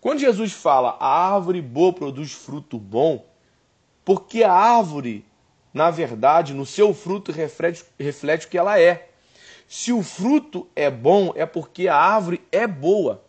[0.00, 3.26] Quando Jesus fala a árvore boa produz fruto bom,
[4.04, 5.24] porque a árvore,
[5.74, 9.08] na verdade, no seu fruto reflete, reflete o que ela é.
[9.66, 13.24] Se o fruto é bom, é porque a árvore é boa.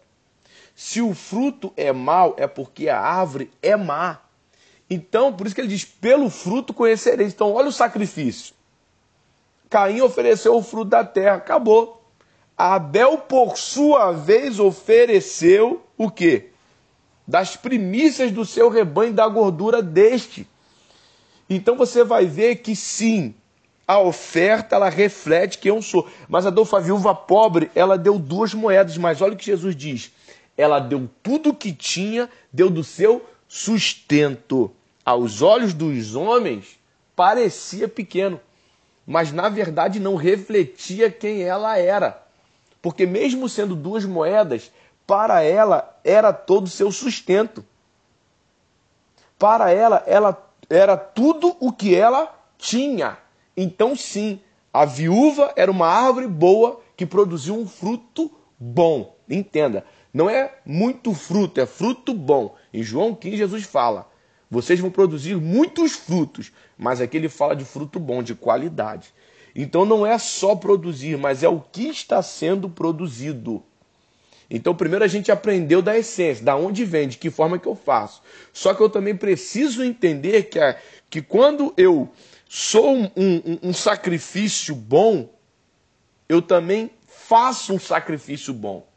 [0.76, 4.20] Se o fruto é mau, é porque a árvore é má.
[4.90, 7.34] Então, por isso que ele diz: pelo fruto conhecereis.
[7.34, 8.54] Então, olha o sacrifício.
[9.70, 12.02] Caim ofereceu o fruto da terra, acabou.
[12.58, 16.52] Abel, por sua vez, ofereceu o quê?
[17.28, 20.48] das primícias do seu rebanho da gordura deste.
[21.50, 23.36] Então você vai ver que sim,
[23.86, 26.08] a oferta ela reflete quem eu sou.
[26.30, 30.12] Mas a Dolfa viúva pobre, ela deu duas moedas, mas olha o que Jesus diz.
[30.58, 34.72] Ela deu tudo o que tinha, deu do seu sustento.
[35.06, 36.78] Aos olhos dos homens,
[37.16, 38.40] parecia pequeno,
[39.06, 42.22] mas na verdade não refletia quem ela era.
[42.82, 44.72] Porque mesmo sendo duas moedas,
[45.06, 47.64] para ela era todo o seu sustento.
[49.40, 53.18] Para ela, ela era tudo o que ela tinha.
[53.56, 54.42] Então, sim,
[54.74, 59.16] a viúva era uma árvore boa que produziu um fruto bom.
[59.30, 62.56] Entenda, não é muito fruto, é fruto bom.
[62.78, 64.08] Em João 15, Jesus fala:
[64.52, 69.12] vocês vão produzir muitos frutos, mas aqui ele fala de fruto bom, de qualidade.
[69.56, 73.64] Então não é só produzir, mas é o que está sendo produzido.
[74.48, 77.76] Então, primeiro a gente aprendeu da essência, da onde vem, de que forma que eu
[77.76, 78.22] faço.
[78.54, 80.78] Só que eu também preciso entender que, a,
[81.10, 82.08] que quando eu
[82.48, 85.28] sou um, um, um sacrifício bom,
[86.30, 88.88] eu também faço um sacrifício bom.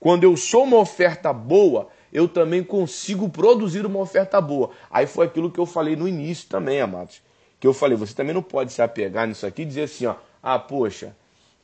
[0.00, 4.70] Quando eu sou uma oferta boa, eu também consigo produzir uma oferta boa.
[4.90, 7.22] Aí foi aquilo que eu falei no início também, amados.
[7.58, 10.14] Que eu falei, você também não pode se apegar nisso aqui e dizer assim, ó,
[10.42, 11.14] ah, poxa,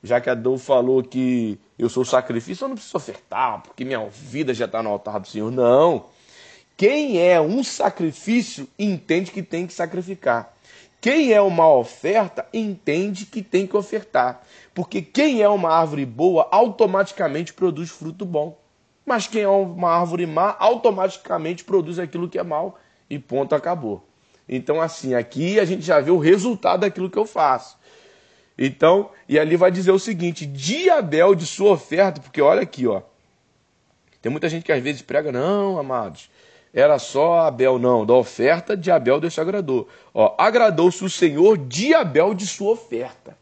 [0.02, 4.06] já que a Dou falou que eu sou sacrifício, eu não preciso ofertar, porque minha
[4.08, 5.50] vida já está no altar do Senhor.
[5.50, 6.06] Não.
[6.76, 10.54] Quem é um sacrifício entende que tem que sacrificar.
[11.00, 14.42] Quem é uma oferta entende que tem que ofertar.
[14.74, 18.58] Porque quem é uma árvore boa automaticamente produz fruto bom.
[19.06, 22.78] Mas quem é uma árvore má automaticamente produz aquilo que é mal.
[23.08, 24.04] E ponto, acabou.
[24.48, 27.78] Então, assim, aqui a gente já vê o resultado daquilo que eu faço.
[28.58, 32.86] Então, e ali vai dizer o seguinte: de Abel, de sua oferta, porque olha aqui,
[32.86, 33.02] ó.
[34.20, 36.28] Tem muita gente que às vezes prega, não, amados,
[36.74, 38.04] era só Abel, não.
[38.04, 39.88] Da oferta de Abel Deus agradou.
[40.12, 43.36] Ó, agradou-se o Senhor de Abel de sua oferta.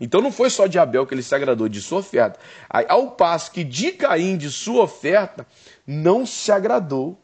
[0.00, 2.38] Então não foi só de Abel que ele se agradou, de sua oferta.
[2.68, 5.46] Ao passo que de Caim, de sua oferta,
[5.86, 7.18] não se agradou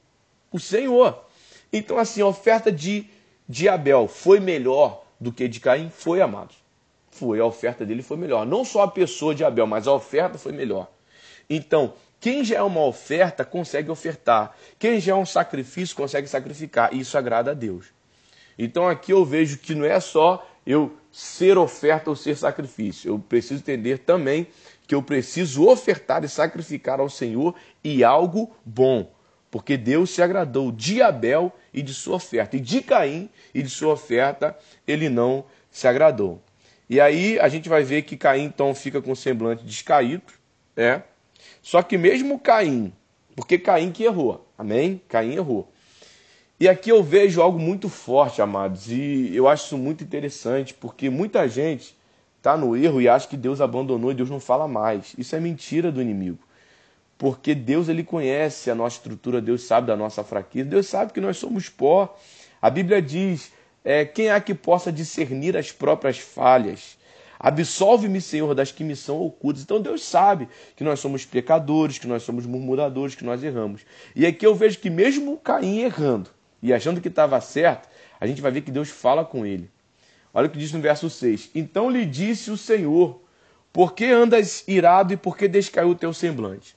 [0.51, 1.25] o Senhor.
[1.73, 3.07] Então, assim, a oferta de,
[3.49, 5.91] de Abel foi melhor do que de Caim?
[5.91, 6.57] Foi, amados.
[7.11, 8.47] Foi, a oferta dele foi melhor.
[8.47, 10.91] Não só a pessoa de Abel, mas a oferta foi melhor.
[11.49, 14.57] Então, quem já é uma oferta consegue ofertar.
[14.79, 16.95] Quem já é um sacrifício consegue sacrificar.
[16.95, 17.87] Isso agrada a Deus.
[18.57, 23.11] Então aqui eu vejo que não é só eu ser oferta ou ser sacrifício.
[23.11, 24.47] Eu preciso entender também
[24.87, 29.13] que eu preciso ofertar e sacrificar ao Senhor e algo bom.
[29.51, 32.57] Porque Deus se agradou de Abel e de sua oferta.
[32.57, 36.43] E de Caim e de sua oferta ele não se agradou.
[36.89, 40.25] E aí a gente vai ver que Caim então fica com o semblante descaído,
[40.77, 41.03] é.
[41.63, 42.93] Só que mesmo Caim,
[43.35, 45.01] porque Caim que errou, amém?
[45.09, 45.72] Caim errou.
[46.63, 51.11] E aqui eu vejo algo muito forte, amados, e eu acho isso muito interessante, porque
[51.11, 51.93] muita gente
[52.39, 55.13] está no erro e acha que Deus abandonou e Deus não fala mais.
[55.19, 56.39] Isso é mentira do inimigo.
[57.19, 61.21] Porque Deus ele conhece a nossa estrutura, Deus sabe da nossa fraqueza, Deus sabe que
[61.21, 62.17] nós somos pó.
[62.61, 63.51] A Bíblia diz
[63.85, 66.97] É, quem há que possa discernir as próprias falhas?
[67.41, 69.65] Absolve-me, Senhor, das que me são ocultas.
[69.65, 73.81] Então Deus sabe que nós somos pecadores, que nós somos murmuradores, que nós erramos.
[74.15, 76.31] E aqui eu vejo que mesmo Caim errando
[76.63, 77.89] e achando que estava certo,
[78.21, 79.69] a gente vai ver que Deus fala com ele.
[80.33, 81.51] Olha o que diz no verso 6.
[81.55, 83.21] Então lhe disse o Senhor:
[83.73, 86.77] Por que andas irado e por que descaiu o teu semblante?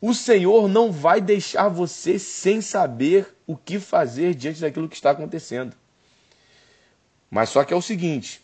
[0.00, 5.10] O Senhor não vai deixar você sem saber o que fazer diante daquilo que está
[5.10, 5.74] acontecendo.
[7.30, 8.40] Mas só que é o seguinte: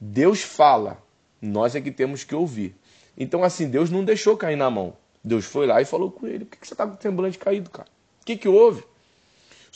[0.00, 1.02] Deus fala,
[1.42, 2.74] nós é que temos que ouvir.
[3.16, 4.96] Então, assim, Deus não deixou cair na mão.
[5.22, 7.68] Deus foi lá e falou com ele: Por que você está com o semblante caído,
[7.68, 7.88] cara?
[8.22, 8.82] O que, que houve?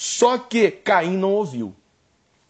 [0.01, 1.75] Só que Caim não ouviu.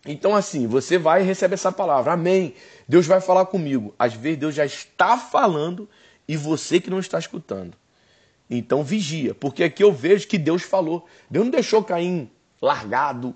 [0.05, 2.13] Então, assim, você vai e recebe essa palavra.
[2.13, 2.53] Amém.
[2.87, 3.95] Deus vai falar comigo.
[3.99, 5.89] Às vezes Deus já está falando
[6.29, 7.75] e você que não está escutando.
[8.51, 11.07] Então vigia, porque aqui eu vejo que Deus falou.
[11.31, 12.31] Deus não deixou Caim
[12.61, 13.35] largado,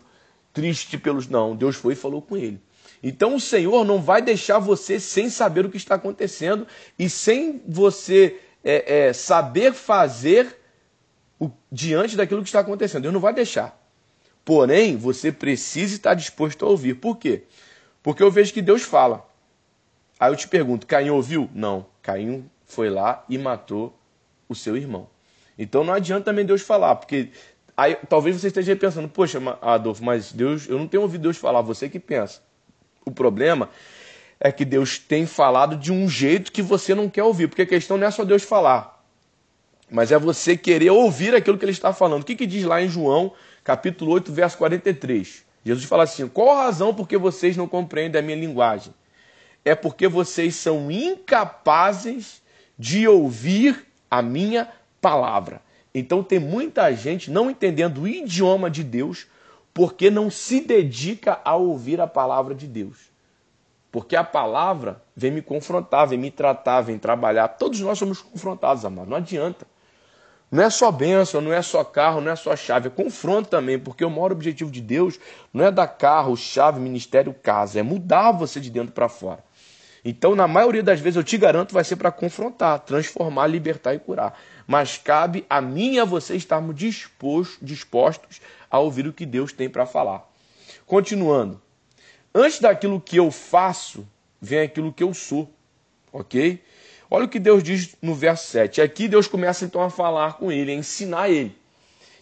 [0.53, 1.27] triste pelos.
[1.27, 2.61] Não, Deus foi e falou com ele.
[3.03, 6.66] Então o Senhor não vai deixar você sem saber o que está acontecendo
[6.98, 10.55] e sem você é, é, saber fazer
[11.40, 13.05] o, diante daquilo que está acontecendo.
[13.05, 13.82] Deus não vai deixar.
[14.44, 16.94] Porém, você precisa estar disposto a ouvir.
[16.94, 17.42] Por quê?
[18.02, 19.26] Porque eu vejo que Deus fala.
[20.18, 21.48] Aí eu te pergunto: Caim ouviu?
[21.55, 21.87] Não.
[22.02, 23.96] Caim foi lá e matou
[24.48, 25.09] o seu irmão.
[25.59, 27.31] Então não adianta também Deus falar, porque
[27.76, 31.61] aí talvez você esteja pensando: Poxa, Adolfo, mas Deus, eu não tenho ouvido Deus falar,
[31.61, 32.40] você que pensa.
[33.05, 33.68] O problema
[34.40, 37.66] é que Deus tem falado de um jeito que você não quer ouvir, porque a
[37.66, 39.05] questão não é só Deus falar,
[39.90, 42.22] mas é você querer ouvir aquilo que ele está falando.
[42.22, 43.33] O que, que diz lá em João
[43.64, 45.44] capítulo 8, verso 43.
[45.64, 48.92] Jesus fala assim: Qual a razão porque vocês não compreendem a minha linguagem?
[49.64, 52.42] É porque vocês são incapazes
[52.79, 54.68] de ouvir a minha
[55.01, 55.62] palavra.
[55.94, 59.27] Então tem muita gente não entendendo o idioma de Deus
[59.72, 63.12] porque não se dedica a ouvir a palavra de Deus.
[63.90, 67.48] Porque a palavra vem me confrontar, vem me tratar, vem trabalhar.
[67.48, 69.09] Todos nós somos confrontados, amado.
[69.09, 69.66] Não adianta.
[70.52, 73.78] Não é só bênção, não é só carro, não é só chave, é confronto também,
[73.78, 75.18] porque o maior objetivo de Deus
[75.50, 79.42] não é dar carro, chave, ministério, casa, é mudar você de dentro para fora.
[80.04, 83.98] Então, na maioria das vezes, eu te garanto, vai ser para confrontar, transformar, libertar e
[83.98, 84.38] curar.
[84.66, 89.54] Mas cabe a mim e a você estarmos dispostos, dispostos a ouvir o que Deus
[89.54, 90.28] tem para falar.
[90.84, 91.62] Continuando.
[92.34, 94.06] Antes daquilo que eu faço,
[94.38, 95.50] vem aquilo que eu sou.
[96.12, 96.62] Ok?
[97.14, 98.81] Olha o que Deus diz no verso 7.
[98.81, 101.55] Aqui Deus começa então a falar com ele, a ensinar ele.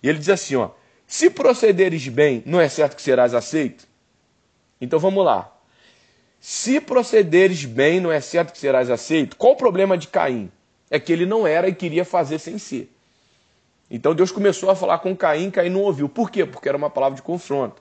[0.03, 0.71] E ele diz assim: ó,
[1.07, 3.87] se procederes bem, não é certo que serás aceito?
[4.81, 5.57] Então vamos lá.
[6.41, 9.37] Se procederes bem, não é certo que serás aceito?
[9.37, 10.51] Qual o problema de Caim?
[10.91, 12.93] É que ele não era e queria fazer sem ser.
[13.89, 16.09] Então Deus começou a falar com Caim, Caim não ouviu.
[16.09, 16.45] Por quê?
[16.45, 17.81] Porque era uma palavra de confronto.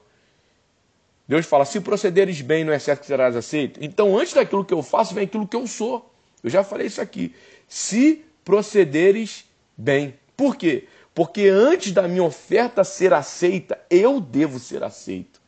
[1.27, 3.83] Deus fala: se procederes bem, não é certo que serás aceito?
[3.83, 6.08] Então, antes daquilo que eu faço, vem aquilo que eu sou.
[6.43, 7.33] Eu já falei isso aqui.
[7.67, 9.45] Se procederes
[9.77, 10.15] bem.
[10.35, 10.87] Por quê?
[11.13, 15.39] Porque antes da minha oferta ser aceita, eu devo ser aceito.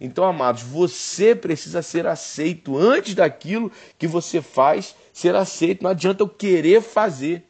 [0.00, 5.82] Então, amados, você precisa ser aceito antes daquilo que você faz ser aceito.
[5.82, 7.44] Não adianta eu querer fazer.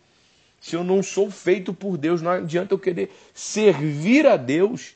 [0.61, 4.95] Se eu não sou feito por Deus, não adianta eu querer servir a Deus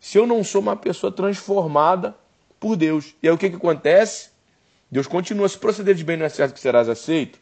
[0.00, 2.16] se eu não sou uma pessoa transformada
[2.58, 3.14] por Deus.
[3.22, 4.30] E aí o que, que acontece?
[4.90, 7.38] Deus continua, se proceder de bem não é certo que serás aceito.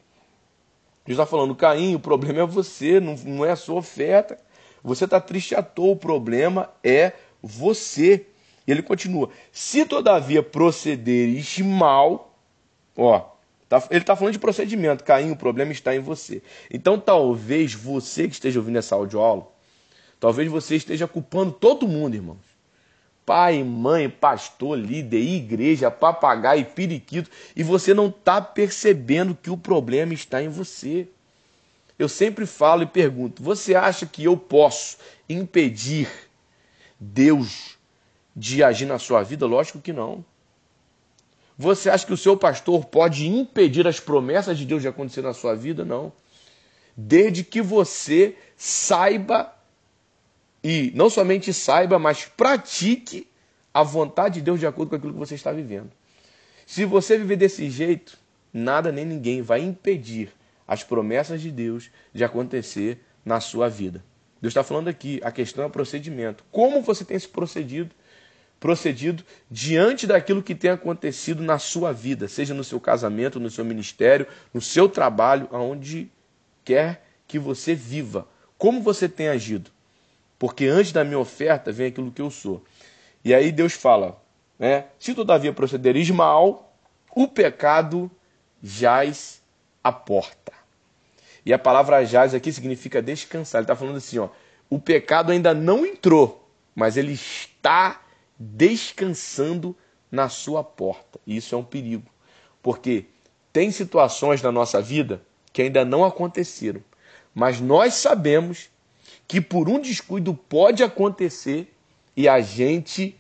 [1.05, 4.39] Deus está falando, Caim, o problema é você, não, não é a sua oferta.
[4.83, 8.27] Você está triste à toa, o problema é você.
[8.67, 12.35] E ele continua, se todavia procederes mal,
[12.97, 13.21] ó,
[13.69, 16.43] tá, ele está falando de procedimento, Caim, o problema está em você.
[16.73, 19.47] Então talvez você que esteja ouvindo essa audioaula,
[20.19, 22.54] talvez você esteja culpando todo mundo, irmãos
[23.25, 30.13] pai, mãe, pastor, líder, igreja, papagaio, periquito, e você não está percebendo que o problema
[30.13, 31.09] está em você.
[31.99, 36.09] Eu sempre falo e pergunto: você acha que eu posso impedir
[36.99, 37.79] Deus
[38.35, 39.47] de agir na sua vida?
[39.47, 40.25] Lógico que não.
[41.57, 45.33] Você acha que o seu pastor pode impedir as promessas de Deus de acontecer na
[45.33, 45.85] sua vida?
[45.85, 46.13] Não.
[46.97, 49.54] Desde que você saiba
[50.65, 53.29] e não somente saiba, mas pratique
[53.73, 55.91] a vontade de Deus de acordo com aquilo que você está vivendo.
[56.65, 58.19] Se você viver desse jeito,
[58.51, 60.33] nada nem ninguém vai impedir
[60.67, 64.03] as promessas de Deus de acontecer na sua vida.
[64.41, 66.43] Deus está falando aqui, a questão é procedimento.
[66.51, 67.95] Como você tem se procedido,
[68.59, 73.67] procedido diante daquilo que tem acontecido na sua vida, seja no seu casamento, no seu
[73.67, 76.11] ministério, no seu trabalho, aonde
[76.65, 78.27] quer que você viva.
[78.57, 79.74] Como você tem agido?
[80.45, 82.63] Porque antes da minha oferta vem aquilo que eu sou.
[83.25, 84.23] E aí Deus fala,
[84.59, 84.85] né?
[84.99, 86.77] se todavia procederes mal,
[87.17, 88.11] o pecado
[88.63, 89.41] jaz
[89.83, 90.53] a porta.
[91.47, 93.61] E a palavra jaz aqui significa descansar.
[93.61, 94.29] Ele está falando assim, ó,
[94.69, 98.03] o pecado ainda não entrou, mas ele está
[98.39, 99.75] descansando
[100.13, 101.19] na sua porta.
[101.27, 102.11] E isso é um perigo,
[102.63, 103.07] porque
[103.51, 105.23] tem situações na nossa vida
[105.55, 106.85] que ainda não aconteceram,
[107.35, 108.69] mas nós sabemos
[109.27, 111.73] que por um descuido pode acontecer
[112.17, 113.19] e a gente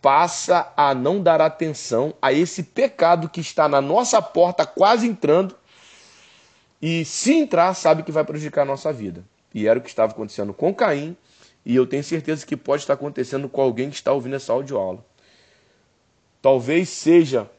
[0.00, 5.56] passa a não dar atenção a esse pecado que está na nossa porta quase entrando
[6.80, 9.24] e se entrar sabe que vai prejudicar a nossa vida.
[9.54, 11.16] E era o que estava acontecendo com Caim
[11.64, 15.04] e eu tenho certeza que pode estar acontecendo com alguém que está ouvindo essa audioaula.
[16.42, 17.50] Talvez seja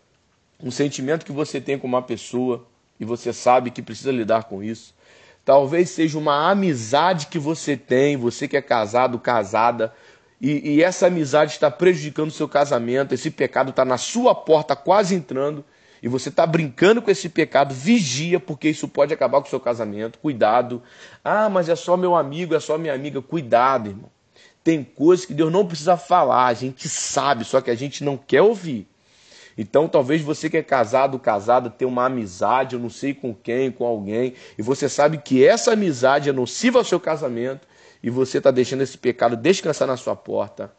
[0.60, 2.68] um sentimento que você tem com uma pessoa
[3.00, 4.94] e você sabe que precisa lidar com isso.
[5.46, 9.93] Talvez seja uma amizade que você tem, você que é casado, casada,
[10.41, 14.76] e, e essa amizade está prejudicando o seu casamento, esse pecado está na sua porta
[14.76, 15.64] quase entrando,
[16.02, 19.60] e você está brincando com esse pecado, vigia, porque isso pode acabar com o seu
[19.60, 20.20] casamento.
[20.20, 20.84] Cuidado.
[21.24, 23.24] Ah, mas é só meu amigo, é só minha amiga.
[23.24, 24.12] Cuidado, irmão.
[24.64, 28.18] Tem coisas que Deus não precisa falar, a gente sabe, só que a gente não
[28.18, 28.88] quer ouvir.
[29.58, 33.72] Então, talvez você que é casado, casada, tenha uma amizade, eu não sei com quem,
[33.72, 37.68] com alguém, e você sabe que essa amizade é nociva ao seu casamento,
[38.03, 40.72] e você está deixando esse pecado descansar na sua porta.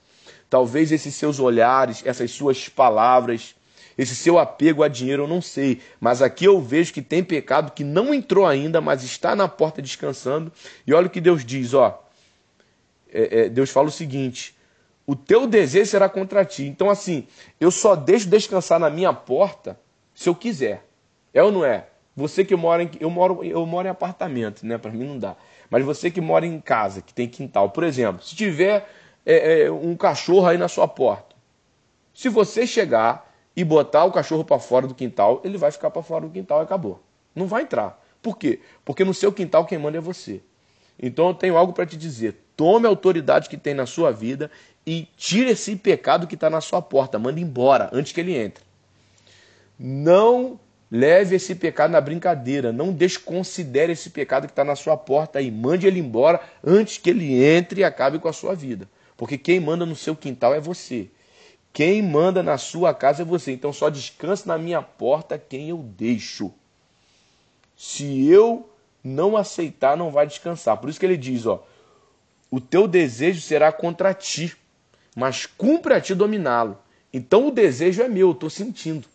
[0.49, 3.57] Talvez esses seus olhares, essas suas palavras,
[3.99, 5.81] esse seu apego a dinheiro, eu não sei.
[5.99, 9.81] Mas aqui eu vejo que tem pecado que não entrou ainda, mas está na porta
[9.81, 10.53] descansando.
[10.87, 12.03] E olha o que Deus diz, ó.
[13.13, 14.56] É, é, Deus fala o seguinte:
[15.07, 16.65] o teu desejo será contra ti.
[16.65, 17.27] Então, assim,
[17.61, 19.79] eu só deixo descansar na minha porta
[20.15, 20.85] se eu quiser.
[21.33, 21.87] É ou não é?
[22.17, 22.91] Você que mora em.
[22.99, 24.79] Eu moro, eu moro em apartamento, né?
[24.79, 25.37] Para mim não dá.
[25.71, 28.89] Mas você que mora em casa, que tem quintal, por exemplo, se tiver
[29.25, 31.37] é, é, um cachorro aí na sua porta,
[32.15, 36.03] se você chegar e botar o cachorro para fora do quintal, ele vai ficar para
[36.03, 37.03] fora do quintal e acabou.
[37.35, 38.03] Não vai entrar.
[38.23, 38.61] Por quê?
[38.85, 40.41] Porque no seu quintal quem manda é você.
[40.99, 42.43] Então eu tenho algo para te dizer.
[42.57, 44.51] Tome a autoridade que tem na sua vida
[44.87, 48.65] e tire esse pecado que está na sua porta, manda embora antes que ele entre.
[49.79, 50.59] Não
[50.91, 55.51] leve esse pecado na brincadeira, não desconsidere esse pecado que está na sua porta e
[55.51, 58.89] mande ele embora antes que ele entre e acabe com a sua vida.
[59.17, 61.09] Porque quem manda no seu quintal é você.
[61.73, 63.53] Quem manda na sua casa é você.
[63.53, 66.53] Então só descansa na minha porta quem eu deixo.
[67.77, 68.71] Se eu
[69.03, 70.77] não aceitar, não vai descansar.
[70.77, 71.67] Por isso que ele diz, ó,
[72.51, 74.57] o teu desejo será contra ti
[75.17, 76.79] mas cumpre a ti dominá-lo.
[77.11, 79.09] Então o desejo é meu, eu estou sentindo,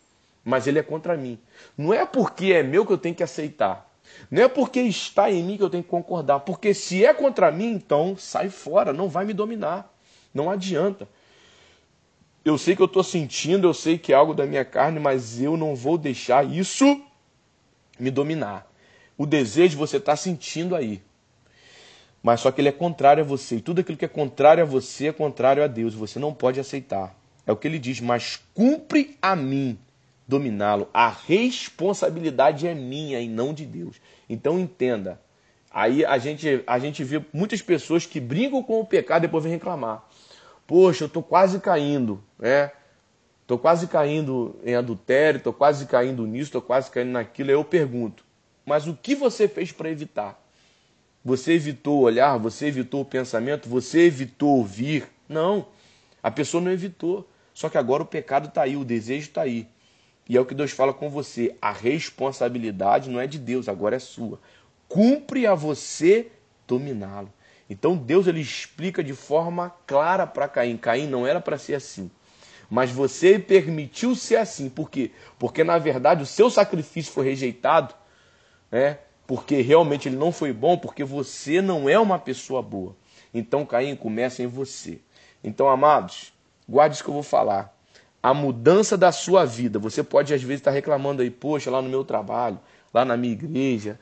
[0.44, 1.38] mas ele é contra mim.
[1.78, 3.88] Não é porque é meu que eu tenho que aceitar.
[4.28, 6.40] Não é porque está em mim que eu tenho que concordar.
[6.40, 9.88] Porque se é contra mim, então sai fora, não vai me dominar.
[10.34, 11.08] Não adianta.
[12.44, 15.40] Eu sei que eu estou sentindo, eu sei que é algo da minha carne, mas
[15.40, 17.00] eu não vou deixar isso
[17.98, 18.66] me dominar.
[19.16, 21.00] O desejo você está sentindo aí
[22.22, 23.56] mas só que ele é contrário a você.
[23.56, 25.94] E tudo aquilo que é contrário a você é contrário a Deus.
[25.94, 27.14] Você não pode aceitar.
[27.46, 29.76] É o que ele diz, mas cumpre a mim
[30.26, 30.88] dominá-lo.
[30.94, 33.96] A responsabilidade é minha e não de Deus.
[34.28, 35.20] Então entenda.
[35.70, 39.42] Aí a gente, a gente vê muitas pessoas que brincam com o pecado e depois
[39.42, 40.06] vêm reclamar.
[40.66, 42.70] Poxa, eu estou quase caindo, né?
[43.40, 47.50] Estou quase caindo em adultério, estou quase caindo nisso, estou quase caindo naquilo.
[47.50, 48.24] Aí eu pergunto,
[48.64, 50.41] mas o que você fez para evitar?
[51.24, 55.06] Você evitou olhar, você evitou o pensamento, você evitou ouvir.
[55.28, 55.66] Não,
[56.22, 57.28] a pessoa não evitou.
[57.54, 59.68] Só que agora o pecado está aí, o desejo está aí.
[60.28, 61.54] E é o que Deus fala com você.
[61.60, 64.40] A responsabilidade não é de Deus, agora é sua.
[64.88, 66.30] Cumpre a você
[66.66, 67.32] dominá-lo.
[67.68, 70.76] Então Deus ele explica de forma clara para Caim.
[70.76, 72.10] Caim não era para ser assim.
[72.68, 74.68] Mas você permitiu ser assim.
[74.68, 75.10] Por quê?
[75.38, 77.94] Porque na verdade o seu sacrifício foi rejeitado.
[78.70, 78.98] Né?
[79.32, 82.94] Porque realmente ele não foi bom, porque você não é uma pessoa boa.
[83.32, 84.98] Então, Caim, começa em você.
[85.42, 86.34] Então, amados,
[86.68, 87.74] guarde isso que eu vou falar.
[88.22, 91.88] A mudança da sua vida, você pode às vezes estar reclamando aí, poxa, lá no
[91.88, 92.60] meu trabalho,
[92.92, 93.98] lá na minha igreja,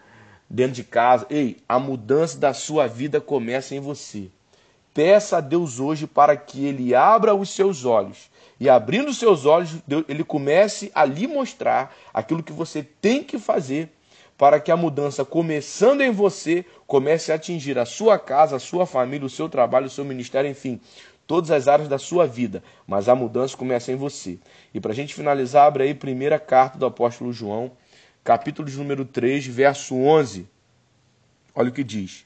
[0.49, 1.29] dentro de casa.
[1.31, 4.29] Ei, a mudança da sua vida começa em você.
[4.93, 8.29] Peça a Deus hoje para que Ele abra os seus olhos.
[8.59, 9.77] E abrindo os seus olhos,
[10.09, 13.93] Ele comece a lhe mostrar aquilo que você tem que fazer
[14.41, 18.87] para que a mudança, começando em você, comece a atingir a sua casa, a sua
[18.87, 20.81] família, o seu trabalho, o seu ministério, enfim,
[21.27, 22.63] todas as áreas da sua vida.
[22.87, 24.39] Mas a mudança começa em você.
[24.73, 27.73] E para a gente finalizar, abre aí a primeira carta do apóstolo João,
[28.25, 30.49] capítulo de número 3, verso 11.
[31.55, 32.25] Olha o que diz.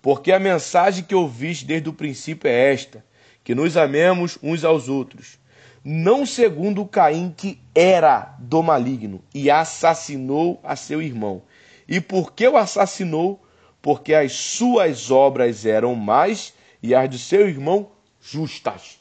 [0.00, 3.04] Porque a mensagem que ouviste desde o princípio é esta:
[3.42, 5.40] que nos amemos uns aos outros.
[5.84, 11.42] não segundo Caim, que era do maligno, e assassinou a seu irmão.
[11.88, 13.42] E por que o assassinou?
[13.80, 19.00] Porque as suas obras eram más e as de seu irmão justas.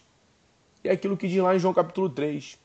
[0.84, 2.58] É aquilo que diz lá em João capítulo 3.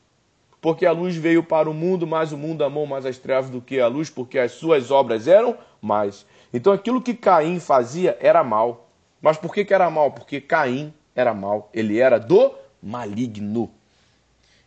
[0.61, 3.59] Porque a luz veio para o mundo, mas o mundo amou mais as trevas do
[3.59, 6.25] que a luz, porque as suas obras eram mais.
[6.53, 8.89] Então aquilo que Caim fazia era mal.
[9.21, 10.11] Mas por que, que era mal?
[10.11, 11.69] Porque Caim era mal.
[11.73, 13.69] Ele era do maligno.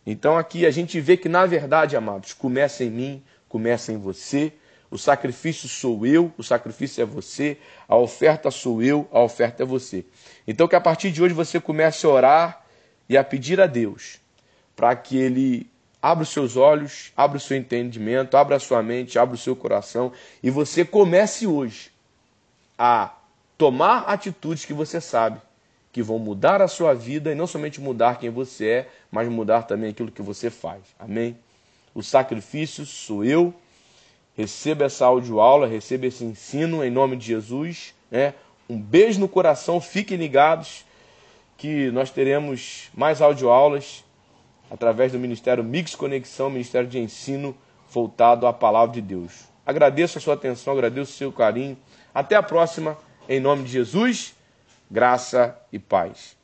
[0.05, 4.53] Então aqui a gente vê que, na verdade, amados, começa em mim, começa em você.
[4.89, 7.57] O sacrifício sou eu, o sacrifício é você,
[7.87, 10.05] a oferta sou eu, a oferta é você.
[10.47, 12.65] Então que a partir de hoje você comece a orar
[13.09, 14.19] e a pedir a Deus
[14.75, 15.69] para que Ele
[16.01, 19.55] abra os seus olhos, abra o seu entendimento, abra a sua mente, abra o seu
[19.55, 20.11] coração
[20.41, 21.91] e você comece hoje
[22.77, 23.13] a
[23.57, 25.41] tomar atitudes que você sabe
[25.97, 29.63] que vão mudar a sua vida e não somente mudar quem você é, mas mudar
[29.63, 30.83] também aquilo que você faz.
[30.99, 31.35] Amém?
[31.91, 33.51] O sacrifício sou eu.
[34.37, 37.95] Receba essa audioaula, receba esse ensino em nome de Jesus.
[38.11, 38.33] Né?
[38.69, 40.85] Um beijo no coração, fiquem ligados
[41.57, 44.03] que nós teremos mais audioaulas
[44.69, 47.57] através do Ministério Mix Conexão, Ministério de Ensino
[47.89, 49.45] voltado à Palavra de Deus.
[49.65, 51.75] Agradeço a sua atenção, agradeço o seu carinho.
[52.13, 54.37] Até a próxima, em nome de Jesus
[54.89, 56.36] graça e paz.